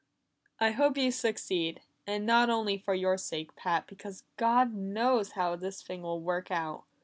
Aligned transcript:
"I 0.59 0.71
hope 0.71 0.97
you 0.97 1.11
succeed; 1.11 1.81
and 2.07 2.25
not 2.25 2.49
only 2.49 2.75
for 2.75 2.95
your 2.95 3.19
sake, 3.19 3.55
Pat, 3.55 3.85
because 3.85 4.23
God 4.35 4.73
knows 4.73 5.33
how 5.33 5.55
this 5.55 5.83
thing 5.83 6.01
will 6.01 6.19
work 6.21 6.49
out. 6.49 6.85